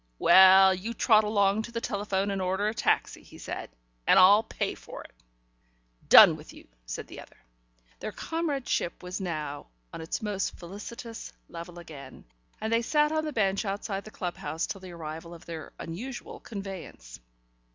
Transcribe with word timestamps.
"Well, 0.17 0.73
you 0.73 0.95
trot 0.95 1.23
along 1.23 1.61
to 1.61 1.71
the 1.71 1.79
telephone 1.79 2.31
and 2.31 2.41
order 2.41 2.67
a 2.67 2.73
taxi," 2.73 3.21
he 3.21 3.37
said, 3.37 3.69
"and 4.07 4.17
I'll 4.17 4.41
pay 4.41 4.73
for 4.73 5.03
it." 5.03 5.13
"Done 6.09 6.35
with 6.35 6.53
you," 6.53 6.67
said 6.87 7.05
the 7.05 7.19
other. 7.21 7.37
Their 7.99 8.11
comradeship 8.11 9.03
was 9.03 9.21
now 9.21 9.67
on 9.93 10.01
its 10.01 10.19
most 10.23 10.57
felicitous 10.57 11.31
level 11.49 11.77
again, 11.77 12.25
and 12.59 12.73
they 12.73 12.81
sat 12.81 13.11
on 13.11 13.25
the 13.25 13.31
bench 13.31 13.63
outside 13.63 14.03
the 14.03 14.09
club 14.09 14.37
house 14.37 14.65
till 14.65 14.81
the 14.81 14.91
arrival 14.93 15.35
of 15.35 15.45
their 15.45 15.71
unusual 15.77 16.39
conveyance. 16.39 17.19